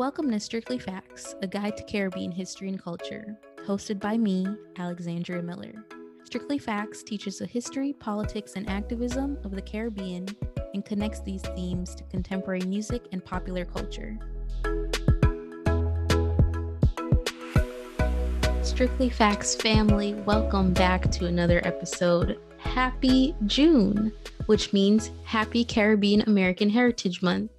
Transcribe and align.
Welcome 0.00 0.30
to 0.30 0.40
Strictly 0.40 0.78
Facts, 0.78 1.34
a 1.42 1.46
guide 1.46 1.76
to 1.76 1.82
Caribbean 1.82 2.32
history 2.32 2.70
and 2.70 2.82
culture, 2.82 3.36
hosted 3.66 4.00
by 4.00 4.16
me, 4.16 4.46
Alexandria 4.78 5.42
Miller. 5.42 5.74
Strictly 6.24 6.56
Facts 6.56 7.02
teaches 7.02 7.36
the 7.36 7.44
history, 7.44 7.92
politics, 7.92 8.54
and 8.56 8.66
activism 8.66 9.36
of 9.44 9.50
the 9.50 9.60
Caribbean 9.60 10.26
and 10.72 10.86
connects 10.86 11.20
these 11.20 11.42
themes 11.42 11.94
to 11.96 12.02
contemporary 12.04 12.62
music 12.62 13.08
and 13.12 13.22
popular 13.22 13.66
culture. 13.66 14.18
Strictly 18.62 19.10
Facts 19.10 19.54
family, 19.54 20.14
welcome 20.24 20.72
back 20.72 21.10
to 21.10 21.26
another 21.26 21.60
episode. 21.66 22.40
Happy 22.56 23.36
June, 23.44 24.12
which 24.46 24.72
means 24.72 25.10
Happy 25.24 25.62
Caribbean 25.62 26.22
American 26.22 26.70
Heritage 26.70 27.20
Month. 27.20 27.50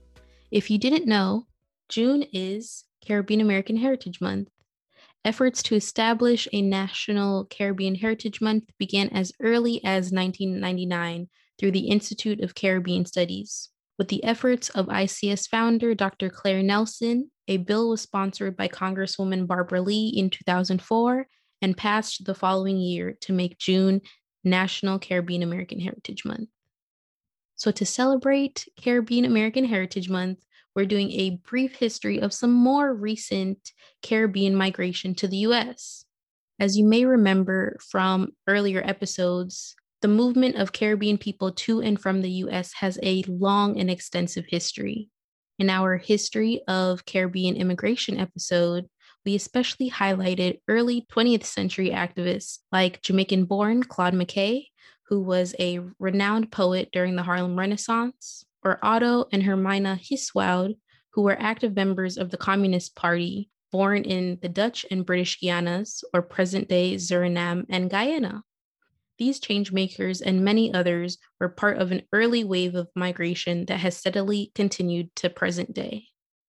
If 0.49 0.71
you 0.71 0.79
didn't 0.79 1.05
know, 1.05 1.45
June 1.91 2.23
is 2.31 2.85
Caribbean 3.05 3.41
American 3.41 3.75
Heritage 3.75 4.21
Month. 4.21 4.47
Efforts 5.25 5.61
to 5.63 5.75
establish 5.75 6.47
a 6.53 6.61
national 6.61 7.43
Caribbean 7.43 7.95
Heritage 7.95 8.39
Month 8.39 8.63
began 8.79 9.09
as 9.09 9.33
early 9.41 9.83
as 9.83 10.09
1999 10.09 11.27
through 11.59 11.71
the 11.71 11.89
Institute 11.89 12.39
of 12.39 12.55
Caribbean 12.55 13.05
Studies. 13.05 13.69
With 13.99 14.07
the 14.07 14.23
efforts 14.23 14.69
of 14.69 14.85
ICS 14.85 15.49
founder 15.49 15.93
Dr. 15.93 16.29
Claire 16.29 16.63
Nelson, 16.63 17.29
a 17.49 17.57
bill 17.57 17.89
was 17.89 17.99
sponsored 17.99 18.55
by 18.55 18.69
Congresswoman 18.69 19.45
Barbara 19.45 19.81
Lee 19.81 20.13
in 20.15 20.29
2004 20.29 21.27
and 21.61 21.75
passed 21.75 22.23
the 22.23 22.33
following 22.33 22.77
year 22.77 23.17
to 23.19 23.33
make 23.33 23.57
June 23.57 23.99
National 24.45 24.97
Caribbean 24.97 25.43
American 25.43 25.81
Heritage 25.81 26.23
Month. 26.23 26.47
So, 27.55 27.69
to 27.69 27.85
celebrate 27.85 28.65
Caribbean 28.81 29.25
American 29.25 29.65
Heritage 29.65 30.09
Month, 30.09 30.39
we're 30.75 30.85
doing 30.85 31.11
a 31.11 31.39
brief 31.47 31.75
history 31.75 32.19
of 32.21 32.33
some 32.33 32.51
more 32.51 32.93
recent 32.93 33.71
Caribbean 34.01 34.55
migration 34.55 35.15
to 35.15 35.27
the 35.27 35.37
US. 35.37 36.05
As 36.59 36.77
you 36.77 36.85
may 36.85 37.05
remember 37.05 37.77
from 37.89 38.29
earlier 38.47 38.81
episodes, 38.85 39.75
the 40.01 40.07
movement 40.07 40.55
of 40.55 40.73
Caribbean 40.73 41.17
people 41.17 41.51
to 41.51 41.81
and 41.81 41.99
from 41.99 42.21
the 42.21 42.31
US 42.31 42.73
has 42.73 42.99
a 43.03 43.23
long 43.27 43.79
and 43.79 43.89
extensive 43.89 44.45
history. 44.47 45.09
In 45.59 45.69
our 45.69 45.97
History 45.97 46.61
of 46.67 47.05
Caribbean 47.05 47.55
Immigration 47.55 48.19
episode, 48.19 48.89
we 49.25 49.35
especially 49.35 49.91
highlighted 49.91 50.59
early 50.67 51.05
20th 51.11 51.43
century 51.43 51.91
activists 51.91 52.59
like 52.71 53.01
Jamaican 53.03 53.45
born 53.45 53.83
Claude 53.83 54.15
McKay, 54.15 54.65
who 55.07 55.21
was 55.21 55.53
a 55.59 55.81
renowned 55.99 56.51
poet 56.51 56.89
during 56.91 57.15
the 57.15 57.23
Harlem 57.23 57.59
Renaissance, 57.59 58.45
or 58.63 58.79
Otto 58.83 59.25
and 59.31 59.43
Hermina 59.43 59.99
Huiswoud, 59.99 60.75
who 61.11 61.21
were 61.23 61.39
active 61.39 61.75
members 61.75 62.17
of 62.17 62.29
the 62.29 62.37
Communist 62.37 62.95
Party, 62.95 63.49
born 63.71 64.03
in 64.03 64.37
the 64.41 64.49
Dutch 64.49 64.85
and 64.91 65.05
British 65.05 65.39
Guianas, 65.39 66.03
or 66.13 66.21
present 66.21 66.67
day 66.69 66.95
Suriname 66.95 67.65
and 67.69 67.89
Guyana. 67.89 68.43
These 69.17 69.39
changemakers 69.39 70.21
and 70.25 70.43
many 70.43 70.73
others 70.73 71.17
were 71.39 71.49
part 71.49 71.77
of 71.77 71.91
an 71.91 72.03
early 72.11 72.43
wave 72.43 72.75
of 72.75 72.89
migration 72.95 73.65
that 73.67 73.77
has 73.77 73.95
steadily 73.95 74.51
continued 74.55 75.15
to 75.17 75.29
present 75.29 75.73
day. 75.73 76.05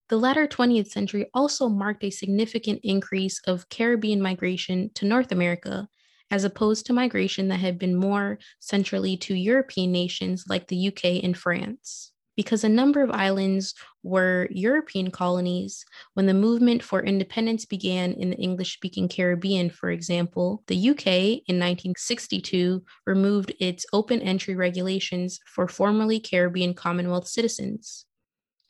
The 0.08 0.16
latter 0.16 0.47
20th 0.47 0.88
century 0.88 1.26
also 1.34 1.69
marked 1.69 2.04
a 2.04 2.10
significant 2.10 2.80
increase 2.82 3.41
of 3.47 3.69
Caribbean 3.69 4.20
migration 4.20 4.91
to 4.94 5.06
North 5.06 5.32
America 5.32 5.88
as 6.33 6.44
opposed 6.44 6.86
to 6.86 6.94
migration 6.94 7.48
that 7.48 7.61
had 7.61 7.78
been 7.78 7.94
more 7.94 8.38
centrally 8.58 9.16
to 9.19 9.34
European 9.34 9.92
nations 9.92 10.47
like 10.48 10.66
the 10.66 10.88
UK 10.88 11.22
and 11.22 11.36
France. 11.36 12.11
Because 12.34 12.64
a 12.64 12.69
number 12.70 13.02
of 13.02 13.11
islands 13.11 13.75
were 14.02 14.48
European 14.50 15.10
colonies, 15.10 15.84
when 16.14 16.25
the 16.25 16.33
movement 16.33 16.83
for 16.83 17.05
independence 17.05 17.66
began 17.66 18.14
in 18.14 18.30
the 18.30 18.38
English 18.38 18.72
speaking 18.72 19.06
Caribbean, 19.06 19.69
for 19.69 19.91
example, 19.91 20.64
the 20.69 20.91
UK 20.91 21.06
in 21.47 21.60
1962 21.60 22.82
removed 23.06 23.53
its 23.60 23.84
open 23.93 24.22
entry 24.22 24.54
regulations 24.54 25.38
for 25.44 25.69
formerly 25.69 26.19
Caribbean 26.19 26.72
Commonwealth 26.72 27.28
citizens. 27.28 28.06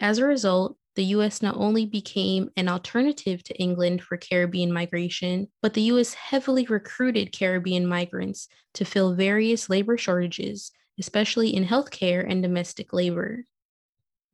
As 0.01 0.19
a 0.19 0.27
result, 0.27 0.77
the 0.95 1.05
US 1.05 1.41
not 1.41 1.57
only 1.57 1.87
became 1.87 2.51
an 2.57 2.69
alternative 2.69 3.43
to 3.45 3.57
England 3.57 4.03
for 4.03 4.17
Caribbean 4.17 4.73
migration, 4.73 5.49
but 5.63 5.75
the 5.75 5.83
US 5.83 6.15
heavily 6.15 6.67
recruited 6.67 7.37
Caribbean 7.37 7.87
migrants 7.87 8.49
to 8.75 8.85
fill 8.85 9.15
various 9.15 9.71
labor 9.71 9.97
shortages, 9.97 10.71
especially 10.99 11.55
in 11.55 11.65
healthcare 11.65 12.25
and 12.29 12.43
domestic 12.43 12.93
labor. 12.93 13.45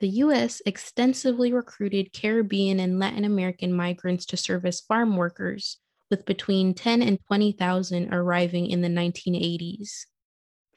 The 0.01 0.09
US 0.09 0.63
extensively 0.67 1.53
recruited 1.53 2.13
Caribbean 2.13 2.81
and 2.81 2.99
Latin 2.99 3.25
American 3.25 3.73
migrants 3.73 4.27
to 4.27 4.37
serve 4.37 4.65
as 4.65 4.81
farm 4.81 5.17
workers, 5.17 5.79
with 6.11 6.25
between 6.25 6.75
10 6.75 7.03
and 7.03 7.19
20,000 7.27 8.13
arriving 8.13 8.71
in 8.71 8.81
the 8.81 8.89
1980s. 8.89 10.07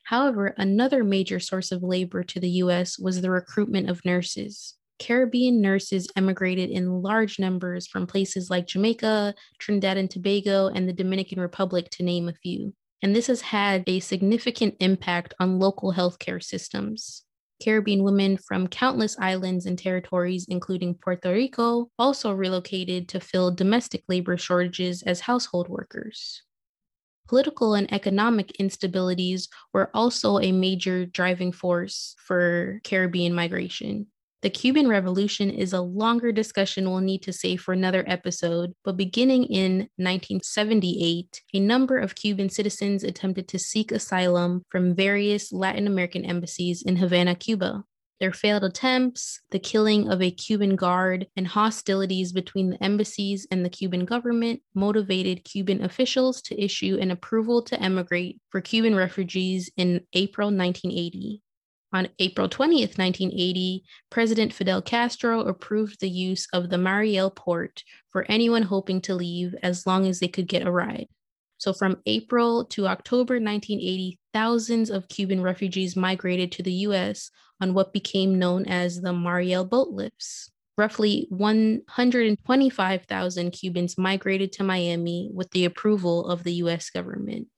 However, 0.06 0.54
another 0.58 1.04
major 1.04 1.40
source 1.40 1.72
of 1.72 1.84
labor 1.84 2.24
to 2.24 2.40
the 2.40 2.50
US 2.50 3.00
was 3.00 3.22
the 3.22 3.32
recruitment 3.32 3.90
of 3.90 4.04
nurses. 4.04 4.76
Caribbean 5.02 5.62
nurses 5.62 6.08
emigrated 6.16 6.70
in 6.70 7.02
large 7.02 7.40
numbers 7.40 7.88
from 7.88 8.06
places 8.06 8.52
like 8.52 8.68
Jamaica, 8.68 9.34
Trinidad 9.58 9.98
and 9.98 10.12
Tobago, 10.12 10.68
and 10.68 10.88
the 10.88 10.94
Dominican 10.94 11.40
Republic, 11.40 11.90
to 11.94 12.04
name 12.04 12.30
a 12.30 12.34
few. 12.34 12.72
And 13.02 13.16
this 13.16 13.26
has 13.26 13.42
had 13.42 13.84
a 13.88 14.00
significant 14.00 14.76
impact 14.80 15.34
on 15.40 15.58
local 15.58 15.92
healthcare 15.92 16.42
systems. 16.42 17.24
Caribbean 17.64 18.04
women 18.04 18.38
from 18.38 18.68
countless 18.68 19.18
islands 19.18 19.66
and 19.66 19.76
territories, 19.76 20.46
including 20.48 20.94
Puerto 20.94 21.32
Rico, 21.34 21.90
also 21.98 22.32
relocated 22.32 23.08
to 23.10 23.20
fill 23.20 23.50
domestic 23.50 24.04
labor 24.08 24.38
shortages 24.38 25.02
as 25.02 25.22
household 25.22 25.68
workers. 25.68 26.44
Political 27.28 27.74
and 27.74 27.92
economic 27.92 28.52
instabilities 28.60 29.48
were 29.74 29.90
also 29.96 30.38
a 30.38 30.52
major 30.52 31.08
driving 31.08 31.52
force 31.52 32.16
for 32.20 32.80
Caribbean 32.84 33.34
migration. 33.34 34.06
The 34.42 34.50
Cuban 34.50 34.88
Revolution 34.88 35.52
is 35.52 35.72
a 35.72 35.82
longer 35.82 36.32
discussion 36.32 36.90
we'll 36.90 37.02
need 37.02 37.22
to 37.24 37.34
save 37.34 37.62
for 37.62 37.74
another 37.74 38.04
episode, 38.08 38.74
but 38.84 38.98
beginning 38.98 39.44
in 39.44 39.88
1978, 39.98 41.44
a 41.54 41.60
number 41.60 42.00
of 42.00 42.16
Cuban 42.16 42.50
citizens 42.50 43.04
attempted 43.04 43.48
to 43.50 43.60
seek 43.60 43.92
asylum 43.92 44.64
from 44.70 44.96
various 44.96 45.54
Latin 45.54 45.86
American 45.86 46.26
embassies 46.26 46.82
in 46.82 46.96
Havana, 46.96 47.36
Cuba. 47.36 47.84
Their 48.20 48.34
failed 48.34 48.64
attempts, 48.64 49.42
the 49.52 49.60
killing 49.60 50.12
of 50.12 50.24
a 50.24 50.32
Cuban 50.32 50.76
guard, 50.76 51.28
and 51.36 51.46
hostilities 51.46 52.34
between 52.34 52.72
the 52.72 52.84
embassies 52.84 53.46
and 53.52 53.64
the 53.64 53.70
Cuban 53.70 54.06
government 54.06 54.62
motivated 54.74 55.44
Cuban 55.44 55.84
officials 55.84 56.42
to 56.44 56.60
issue 56.60 56.98
an 57.00 57.12
approval 57.12 57.62
to 57.64 57.80
emigrate 57.80 58.40
for 58.50 58.60
Cuban 58.60 58.96
refugees 58.96 59.70
in 59.78 60.02
April 60.14 60.48
1980. 60.48 61.44
On 61.94 62.08
April 62.20 62.48
20th, 62.48 62.98
1980, 62.98 63.84
President 64.10 64.54
Fidel 64.54 64.82
Castro 64.82 65.42
approved 65.42 66.00
the 66.00 66.10
use 66.10 66.48
of 66.54 66.70
the 66.70 66.78
Mariel 66.78 67.30
port 67.30 67.84
for 68.12 68.26
anyone 68.30 68.64
hoping 68.64 69.02
to 69.02 69.14
leave 69.14 69.54
as 69.62 69.86
long 69.86 70.08
as 70.08 70.20
they 70.20 70.30
could 70.30 70.48
get 70.48 70.66
a 70.66 70.72
ride. 70.72 71.08
So, 71.58 71.74
from 71.74 71.98
April 72.06 72.64
to 72.66 72.88
October 72.88 73.34
1980, 73.36 74.18
thousands 74.34 74.90
of 74.90 75.10
Cuban 75.10 75.42
refugees 75.42 75.98
migrated 75.98 76.54
to 76.54 76.64
the 76.64 76.72
US 76.88 77.30
on 77.60 77.74
what 77.74 77.92
became 77.94 78.40
known 78.40 78.66
as 78.66 79.02
the 79.02 79.12
Mariel 79.12 79.66
boat 79.66 79.90
lifts. 79.90 80.50
Roughly 80.78 81.28
125,000 81.30 83.52
Cubans 83.52 83.98
migrated 83.98 84.54
to 84.54 84.64
Miami 84.64 85.30
with 85.34 85.52
the 85.52 85.66
approval 85.66 86.28
of 86.28 86.44
the 86.44 86.54
US 86.54 86.90
government. 86.90 87.50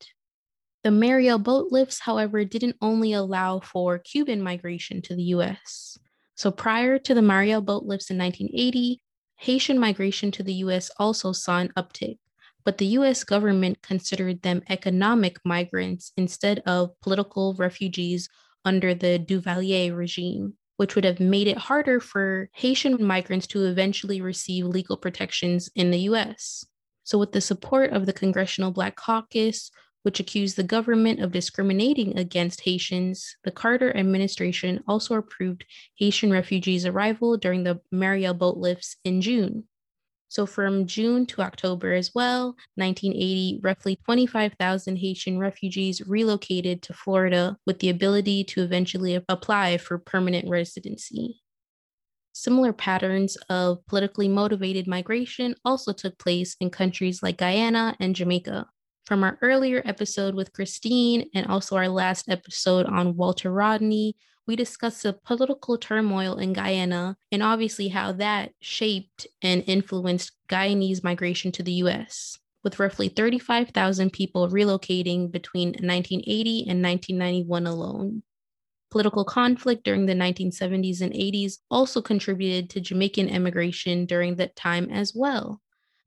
The 0.84 0.92
Mariel 0.92 1.40
boat 1.40 1.72
lifts, 1.72 2.00
however, 2.00 2.44
didn't 2.44 2.76
only 2.82 3.14
allow 3.14 3.62
for 3.62 3.98
Cuban 4.00 4.42
migration 4.42 5.02
to 5.04 5.16
the 5.16 5.24
US. 5.36 5.98
So 6.36 6.52
prior 6.52 7.00
to 7.00 7.14
the 7.14 7.22
Mariel 7.22 7.62
boat 7.62 7.84
lifts 7.84 8.12
in 8.12 8.18
1980, 8.18 9.02
Haitian 9.38 9.80
migration 9.80 10.30
to 10.32 10.44
the 10.44 10.56
US 10.56 10.92
also 10.98 11.32
saw 11.32 11.60
an 11.60 11.72
uptick, 11.78 12.18
but 12.66 12.78
the 12.78 12.98
US 12.98 13.24
government 13.24 13.82
considered 13.82 14.42
them 14.42 14.62
economic 14.70 15.40
migrants 15.46 16.12
instead 16.18 16.60
of 16.66 17.00
political 17.02 17.54
refugees 17.54 18.28
under 18.66 18.94
the 18.94 19.20
Duvalier 19.20 19.96
regime, 19.96 20.56
which 20.76 20.96
would 20.96 21.06
have 21.06 21.20
made 21.22 21.48
it 21.48 21.58
harder 21.58 22.02
for 22.02 22.50
Haitian 22.54 23.02
migrants 23.06 23.48
to 23.48 23.64
eventually 23.66 24.20
receive 24.20 24.66
legal 24.66 24.98
protections 24.98 25.70
in 25.76 25.92
the 25.92 26.00
US. 26.10 26.66
So, 27.06 27.18
with 27.18 27.32
the 27.32 27.42
support 27.42 27.92
of 27.92 28.06
the 28.06 28.14
Congressional 28.14 28.72
Black 28.72 28.96
Caucus, 28.96 29.72
which 30.04 30.20
accused 30.20 30.56
the 30.56 30.64
government 30.64 31.20
of 31.20 31.32
discriminating 31.32 32.18
against 32.18 32.62
Haitians, 32.62 33.36
the 33.44 33.52
Carter 33.52 33.96
administration 33.98 34.84
also 34.88 35.16
approved 35.16 35.66
Haitian 35.96 36.32
refugees' 36.32 36.86
arrival 36.86 37.36
during 37.38 37.64
the 37.64 37.82
Mariel 37.92 38.34
boat 38.34 38.58
lifts 38.58 38.98
in 39.04 39.22
June. 39.22 39.64
So, 40.34 40.48
from 40.48 40.88
June 40.88 41.28
to 41.28 41.44
October 41.44 41.94
as 41.94 42.12
well, 42.16 42.56
1980, 42.76 43.60
roughly 43.62 43.98
25,000 44.04 44.96
Haitian 44.96 45.38
refugees 45.38 46.02
relocated 46.08 46.82
to 46.82 46.94
Florida 46.94 47.58
with 47.68 47.78
the 47.80 47.90
ability 47.90 48.44
to 48.46 48.64
eventually 48.64 49.24
apply 49.30 49.78
for 49.78 50.00
permanent 50.00 50.50
residency. 50.50 51.44
Similar 52.32 52.74
patterns 52.74 53.38
of 53.48 53.86
politically 53.86 54.28
motivated 54.28 54.88
migration 54.88 55.54
also 55.64 55.94
took 55.94 56.18
place 56.18 56.56
in 56.60 56.72
countries 56.72 57.22
like 57.22 57.38
Guyana 57.38 57.96
and 58.00 58.16
Jamaica. 58.16 58.66
From 59.06 59.22
our 59.26 59.38
earlier 59.42 59.82
episode 59.84 60.34
with 60.34 60.54
Christine 60.54 61.30
and 61.36 61.46
also 61.48 61.76
our 61.76 61.90
last 61.90 62.30
episode 62.30 62.86
on 62.86 63.18
Walter 63.18 63.52
Rodney, 63.52 64.16
we 64.48 64.56
discussed 64.56 65.04
the 65.04 65.12
political 65.12 65.78
turmoil 65.78 66.38
in 66.38 66.54
Guyana 66.54 67.18
and 67.30 67.44
obviously 67.44 67.90
how 67.90 68.14
that 68.14 68.52
shaped 68.62 69.28
and 69.42 69.62
influenced 69.68 70.32
Guyanese 70.48 71.04
migration 71.04 71.52
to 71.54 71.64
the 71.64 71.74
US, 71.84 72.40
with 72.64 72.80
roughly 72.80 73.10
35,000 73.10 74.14
people 74.14 74.48
relocating 74.50 75.30
between 75.30 75.70
1980 75.70 76.70
and 76.70 76.82
1991 76.82 77.68
alone. 77.68 78.24
Political 78.90 79.26
conflict 79.26 79.84
during 79.84 80.06
the 80.06 80.14
1970s 80.14 81.02
and 81.02 81.12
80s 81.12 81.58
also 81.70 82.02
contributed 82.02 82.70
to 82.70 82.80
Jamaican 82.80 83.28
immigration 83.28 84.06
during 84.06 84.36
that 84.36 84.56
time 84.56 84.90
as 84.90 85.14
well. 85.14 85.62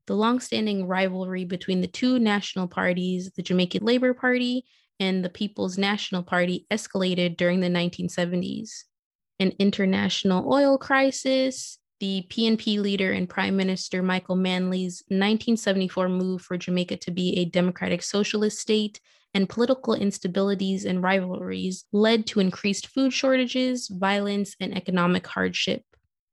The 0.06 0.14
longstanding 0.14 0.86
rivalry 0.86 1.44
between 1.44 1.80
the 1.80 1.86
two 1.86 2.18
national 2.18 2.68
parties, 2.68 3.32
the 3.36 3.42
Jamaican 3.42 3.84
Labor 3.84 4.14
Party 4.14 4.64
and 5.00 5.24
the 5.24 5.28
People's 5.28 5.76
National 5.76 6.22
Party, 6.22 6.66
escalated 6.70 7.36
during 7.36 7.60
the 7.60 7.68
1970s. 7.68 8.84
An 9.40 9.52
international 9.58 10.50
oil 10.52 10.78
crisis, 10.78 11.78
the 12.00 12.24
PNP 12.28 12.78
leader 12.80 13.12
and 13.12 13.28
Prime 13.28 13.56
Minister 13.56 14.02
Michael 14.02 14.36
Manley's 14.36 15.02
1974 15.08 16.08
move 16.08 16.42
for 16.42 16.56
Jamaica 16.56 16.98
to 16.98 17.10
be 17.10 17.38
a 17.38 17.44
democratic 17.46 18.02
socialist 18.02 18.58
state, 18.58 19.00
and 19.34 19.48
political 19.48 19.94
instabilities 19.94 20.86
and 20.86 21.02
rivalries 21.02 21.84
led 21.92 22.26
to 22.26 22.40
increased 22.40 22.86
food 22.86 23.12
shortages, 23.12 23.88
violence, 23.88 24.56
and 24.60 24.74
economic 24.74 25.26
hardship. 25.26 25.82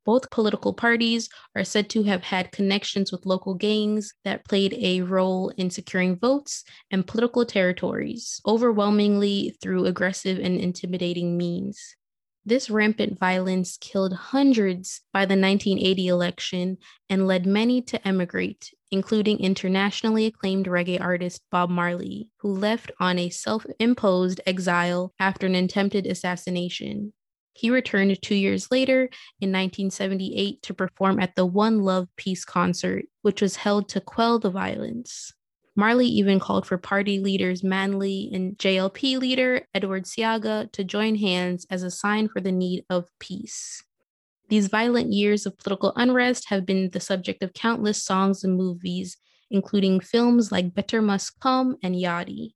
Both 0.05 0.31
political 0.31 0.73
parties 0.73 1.29
are 1.55 1.63
said 1.63 1.89
to 1.91 2.03
have 2.03 2.23
had 2.23 2.51
connections 2.51 3.11
with 3.11 3.25
local 3.25 3.53
gangs 3.53 4.13
that 4.25 4.45
played 4.45 4.73
a 4.73 5.01
role 5.01 5.49
in 5.49 5.69
securing 5.69 6.17
votes 6.17 6.63
and 6.91 7.07
political 7.07 7.45
territories, 7.45 8.41
overwhelmingly 8.45 9.55
through 9.61 9.85
aggressive 9.85 10.39
and 10.39 10.59
intimidating 10.59 11.37
means. 11.37 11.95
This 12.45 12.69
rampant 12.69 13.17
violence 13.17 13.77
killed 13.77 14.11
hundreds 14.11 14.99
by 15.13 15.21
the 15.21 15.39
1980 15.39 16.07
election 16.07 16.77
and 17.09 17.25
led 17.25 17.45
many 17.45 17.81
to 17.83 18.05
emigrate, 18.05 18.73
including 18.91 19.39
internationally 19.39 20.25
acclaimed 20.25 20.65
reggae 20.65 20.99
artist 20.99 21.41
Bob 21.49 21.69
Marley, 21.69 22.29
who 22.39 22.49
left 22.49 22.91
on 22.99 23.17
a 23.17 23.29
self 23.29 23.65
imposed 23.79 24.41
exile 24.45 25.13
after 25.19 25.45
an 25.45 25.55
attempted 25.55 26.05
assassination. 26.05 27.13
He 27.53 27.69
returned 27.69 28.19
two 28.21 28.35
years 28.35 28.71
later 28.71 29.03
in 29.39 29.51
1978 29.51 30.61
to 30.63 30.73
perform 30.73 31.19
at 31.19 31.35
the 31.35 31.45
One 31.45 31.83
Love 31.83 32.07
Peace 32.17 32.43
concert, 32.43 33.05
which 33.21 33.41
was 33.41 33.57
held 33.57 33.89
to 33.89 34.01
quell 34.01 34.39
the 34.39 34.49
violence. 34.49 35.33
Marley 35.75 36.07
even 36.07 36.39
called 36.39 36.67
for 36.67 36.77
party 36.77 37.19
leaders 37.19 37.63
Manley 37.63 38.29
and 38.33 38.57
JLP 38.57 39.19
leader 39.19 39.65
Edward 39.73 40.05
Seaga 40.05 40.71
to 40.71 40.83
join 40.83 41.15
hands 41.15 41.65
as 41.69 41.81
a 41.81 41.89
sign 41.89 42.27
for 42.27 42.41
the 42.41 42.51
need 42.51 42.85
of 42.89 43.09
peace. 43.19 43.83
These 44.49 44.67
violent 44.67 45.11
years 45.11 45.45
of 45.45 45.57
political 45.57 45.93
unrest 45.95 46.49
have 46.49 46.65
been 46.65 46.89
the 46.91 46.99
subject 46.99 47.41
of 47.41 47.53
countless 47.53 48.03
songs 48.03 48.43
and 48.43 48.55
movies, 48.55 49.17
including 49.49 49.99
films 49.99 50.51
like 50.51 50.75
Better 50.75 51.01
Must 51.01 51.39
Come 51.39 51.77
and 51.81 51.95
Yardie. 51.95 52.53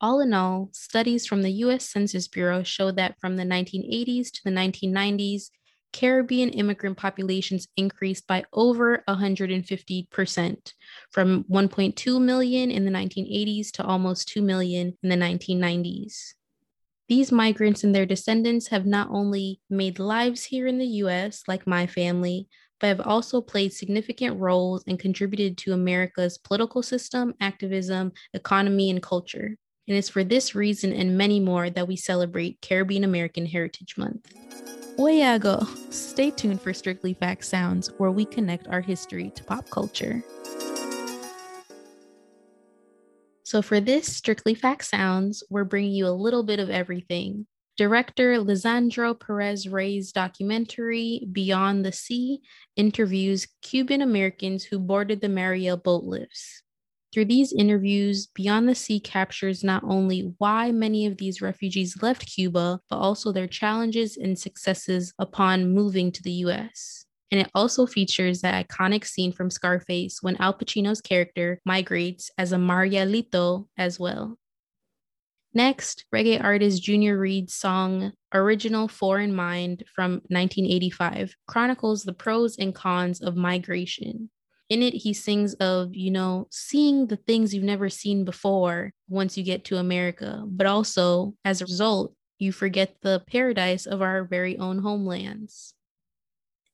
All 0.00 0.20
in 0.20 0.32
all, 0.32 0.70
studies 0.72 1.26
from 1.26 1.42
the 1.42 1.50
US 1.50 1.84
Census 1.84 2.28
Bureau 2.28 2.62
show 2.62 2.92
that 2.92 3.18
from 3.20 3.36
the 3.36 3.42
1980s 3.42 4.30
to 4.30 4.40
the 4.44 4.50
1990s, 4.50 5.50
Caribbean 5.92 6.50
immigrant 6.50 6.96
populations 6.96 7.66
increased 7.76 8.26
by 8.26 8.44
over 8.52 9.02
150%, 9.08 10.72
from 11.10 11.44
1.2 11.44 12.20
million 12.20 12.70
in 12.70 12.84
the 12.84 12.90
1980s 12.90 13.72
to 13.72 13.84
almost 13.84 14.28
2 14.28 14.42
million 14.42 14.96
in 15.02 15.08
the 15.08 15.16
1990s. 15.16 16.34
These 17.08 17.32
migrants 17.32 17.82
and 17.82 17.94
their 17.94 18.06
descendants 18.06 18.68
have 18.68 18.86
not 18.86 19.08
only 19.10 19.60
made 19.70 19.98
lives 19.98 20.44
here 20.44 20.66
in 20.66 20.78
the 20.78 20.86
US, 21.02 21.42
like 21.48 21.66
my 21.66 21.86
family, 21.86 22.46
but 22.78 22.88
have 22.88 23.00
also 23.00 23.40
played 23.40 23.72
significant 23.72 24.38
roles 24.38 24.84
and 24.86 24.98
contributed 24.98 25.58
to 25.58 25.72
America's 25.72 26.38
political 26.38 26.82
system, 26.82 27.34
activism, 27.40 28.12
economy, 28.34 28.90
and 28.90 29.02
culture. 29.02 29.56
And 29.88 29.96
it's 29.96 30.10
for 30.10 30.22
this 30.22 30.54
reason 30.54 30.92
and 30.92 31.16
many 31.16 31.40
more 31.40 31.70
that 31.70 31.88
we 31.88 31.96
celebrate 31.96 32.60
Caribbean 32.60 33.04
American 33.04 33.46
Heritage 33.46 33.96
Month. 33.96 34.34
Oyago. 34.98 35.66
Stay 35.92 36.30
tuned 36.30 36.60
for 36.60 36.74
Strictly 36.74 37.14
Fact 37.14 37.44
Sounds, 37.44 37.88
where 37.98 38.10
we 38.10 38.26
connect 38.26 38.68
our 38.68 38.82
history 38.82 39.30
to 39.34 39.44
pop 39.44 39.70
culture. 39.70 40.22
So, 43.44 43.62
for 43.62 43.80
this 43.80 44.14
Strictly 44.14 44.54
Fact 44.54 44.84
Sounds, 44.84 45.42
we're 45.48 45.64
bringing 45.64 45.92
you 45.92 46.06
a 46.06 46.10
little 46.10 46.42
bit 46.42 46.60
of 46.60 46.68
everything. 46.68 47.46
Director 47.78 48.34
Lisandro 48.34 49.18
Perez 49.18 49.68
Rey's 49.68 50.12
documentary, 50.12 51.26
Beyond 51.30 51.84
the 51.84 51.92
Sea, 51.92 52.40
interviews 52.76 53.46
Cuban 53.62 54.02
Americans 54.02 54.64
who 54.64 54.80
boarded 54.80 55.20
the 55.20 55.28
Mariel 55.28 55.76
boat 55.76 56.02
lifts. 56.02 56.62
Through 57.12 57.24
these 57.24 57.54
interviews, 57.54 58.26
Beyond 58.26 58.68
the 58.68 58.74
Sea 58.74 59.00
captures 59.00 59.64
not 59.64 59.82
only 59.84 60.34
why 60.38 60.72
many 60.72 61.06
of 61.06 61.16
these 61.16 61.40
refugees 61.40 62.02
left 62.02 62.26
Cuba, 62.26 62.80
but 62.90 62.96
also 62.96 63.32
their 63.32 63.46
challenges 63.46 64.18
and 64.18 64.38
successes 64.38 65.14
upon 65.18 65.72
moving 65.72 66.12
to 66.12 66.22
the 66.22 66.32
US. 66.44 67.06
And 67.30 67.40
it 67.40 67.50
also 67.54 67.86
features 67.86 68.40
that 68.42 68.68
iconic 68.68 69.06
scene 69.06 69.32
from 69.32 69.50
Scarface 69.50 70.18
when 70.22 70.36
Al 70.36 70.54
Pacino's 70.54 71.00
character 71.00 71.60
migrates 71.64 72.30
as 72.36 72.52
a 72.52 72.56
Marielito 72.56 73.68
as 73.76 73.98
well. 73.98 74.38
Next, 75.54 76.04
reggae 76.14 76.42
artist 76.42 76.82
Junior 76.82 77.18
Reid's 77.18 77.54
song 77.54 78.12
Original 78.34 78.86
Foreign 78.86 79.34
Mind 79.34 79.82
from 79.94 80.12
1985 80.28 81.34
chronicles 81.46 82.02
the 82.02 82.12
pros 82.12 82.58
and 82.58 82.74
cons 82.74 83.22
of 83.22 83.34
migration 83.34 84.30
in 84.68 84.82
it 84.82 84.94
he 84.94 85.12
sings 85.12 85.54
of 85.54 85.94
you 85.94 86.10
know 86.10 86.46
seeing 86.50 87.06
the 87.06 87.16
things 87.16 87.54
you've 87.54 87.64
never 87.64 87.88
seen 87.88 88.24
before 88.24 88.92
once 89.08 89.36
you 89.36 89.44
get 89.44 89.64
to 89.64 89.76
america 89.76 90.44
but 90.46 90.66
also 90.66 91.34
as 91.44 91.60
a 91.60 91.66
result 91.66 92.14
you 92.38 92.52
forget 92.52 92.96
the 93.02 93.22
paradise 93.26 93.86
of 93.86 94.02
our 94.02 94.24
very 94.24 94.56
own 94.58 94.78
homelands 94.78 95.74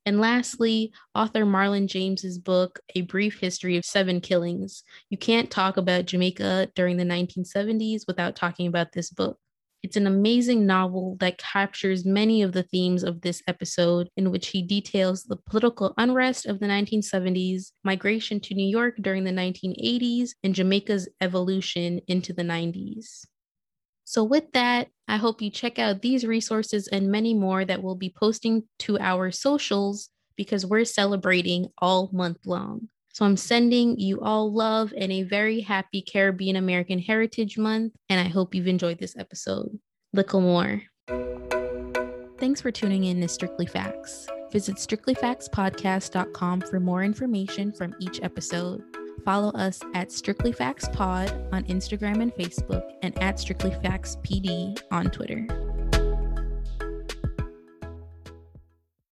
and 0.07 0.21
lastly, 0.21 0.93
author 1.15 1.47
Marlon 1.47 1.87
James's 1.87 2.39
book, 2.39 2.79
A 2.95 3.03
Brief 3.03 3.41
History 3.41 3.79
of 3.79 3.87
Seven 3.87 4.21
Killings. 4.21 4.85
You 5.09 5.17
can't 5.17 5.51
talk 5.51 5.79
about 5.79 6.05
Jamaica 6.05 6.73
during 6.75 6.99
the 6.99 7.05
1970s 7.05 8.07
without 8.07 8.37
talking 8.37 8.67
about 8.67 8.93
this 8.93 9.09
book. 9.09 9.39
It's 9.85 9.99
an 9.99 10.07
amazing 10.07 10.65
novel 10.65 11.19
that 11.21 11.37
captures 11.37 12.07
many 12.07 12.41
of 12.41 12.53
the 12.53 12.63
themes 12.63 13.05
of 13.05 13.21
this 13.21 13.43
episode, 13.47 14.09
in 14.17 14.31
which 14.31 14.47
he 14.47 14.63
details 14.63 15.25
the 15.25 15.37
political 15.37 15.93
unrest 15.99 16.47
of 16.47 16.59
the 16.59 16.67
1970s, 16.67 17.73
migration 17.85 18.41
to 18.41 18.55
New 18.55 18.67
York 18.67 18.95
during 19.03 19.25
the 19.25 19.31
1980s, 19.31 20.31
and 20.43 20.55
Jamaica's 20.55 21.07
evolution 21.21 22.01
into 22.09 22.33
the 22.33 22.43
90s. 22.43 23.27
So, 24.05 24.25
with 24.25 24.51
that, 24.53 24.89
I 25.07 25.19
hope 25.19 25.43
you 25.43 25.51
check 25.51 25.79
out 25.79 26.01
these 26.01 26.25
resources 26.25 26.89
and 26.89 27.13
many 27.13 27.35
more 27.35 27.63
that 27.67 27.83
we'll 27.83 27.95
be 27.95 28.15
posting 28.19 28.63
to 28.79 28.99
our 29.01 29.31
socials 29.31 30.09
because 30.35 30.65
we're 30.65 30.87
celebrating 30.87 31.69
all 31.77 32.09
month 32.11 32.39
long. 32.47 32.89
So 33.15 33.25
I'm 33.25 33.37
sending 33.37 33.99
you 33.99 34.21
all 34.21 34.53
love 34.53 34.93
and 34.99 35.13
a 35.13 35.23
very 35.23 35.61
happy 35.61 36.03
Caribbean 36.03 36.57
American 36.57 36.99
Heritage 36.99 37.57
Month. 37.57 37.93
And 38.09 38.21
I 38.21 38.29
hope 38.29 38.57
you've 38.57 38.67
enjoyed 38.67 38.99
this 38.99 39.17
episode. 39.17 39.79
Little 40.13 40.41
more. 40.41 40.83
Thanks 42.39 42.61
for 42.61 42.73
tuning 42.73 43.05
in 43.05 43.21
to 43.21 43.29
Strictly 43.29 43.67
Facts. 43.67 44.27
Visit 44.51 44.77
strictlyfactspodcast.com 44.77 46.61
for 46.63 46.81
more 46.81 47.05
information 47.05 47.73
from 47.73 47.95
each 48.01 48.21
episode. 48.21 48.83
Follow 49.25 49.51
us 49.53 49.81
at 49.95 50.11
Strictly 50.11 50.51
Facts 50.51 50.89
Pod 50.93 51.31
on 51.53 51.63
Instagram 51.65 52.21
and 52.21 52.35
Facebook 52.35 52.83
and 53.03 53.17
at 53.23 53.39
Strictly 53.39 53.71
Facts 53.83 54.17
PD 54.25 54.77
on 54.91 55.07
Twitter. 55.07 55.47